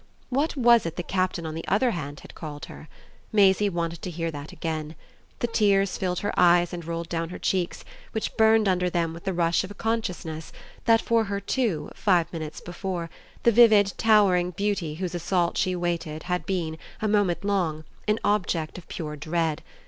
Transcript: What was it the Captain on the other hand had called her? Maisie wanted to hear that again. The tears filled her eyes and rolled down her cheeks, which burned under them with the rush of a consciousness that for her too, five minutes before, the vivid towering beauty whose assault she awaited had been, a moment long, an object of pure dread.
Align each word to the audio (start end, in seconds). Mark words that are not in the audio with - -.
What 0.29 0.55
was 0.55 0.87
it 0.87 0.95
the 0.95 1.03
Captain 1.03 1.45
on 1.45 1.53
the 1.53 1.67
other 1.67 1.91
hand 1.91 2.21
had 2.21 2.33
called 2.33 2.65
her? 2.65 2.89
Maisie 3.31 3.69
wanted 3.69 4.01
to 4.01 4.09
hear 4.09 4.31
that 4.31 4.51
again. 4.51 4.95
The 5.41 5.45
tears 5.45 5.95
filled 5.95 6.21
her 6.21 6.33
eyes 6.35 6.73
and 6.73 6.83
rolled 6.83 7.07
down 7.07 7.29
her 7.29 7.37
cheeks, 7.37 7.85
which 8.11 8.35
burned 8.35 8.67
under 8.67 8.89
them 8.89 9.13
with 9.13 9.25
the 9.25 9.31
rush 9.35 9.63
of 9.63 9.69
a 9.69 9.75
consciousness 9.75 10.51
that 10.85 11.01
for 11.01 11.25
her 11.25 11.39
too, 11.39 11.91
five 11.93 12.33
minutes 12.33 12.61
before, 12.61 13.11
the 13.43 13.51
vivid 13.51 13.93
towering 13.99 14.49
beauty 14.49 14.95
whose 14.95 15.13
assault 15.13 15.55
she 15.55 15.73
awaited 15.73 16.23
had 16.23 16.47
been, 16.47 16.79
a 16.99 17.07
moment 17.07 17.45
long, 17.45 17.83
an 18.07 18.17
object 18.23 18.79
of 18.79 18.87
pure 18.87 19.15
dread. 19.15 19.61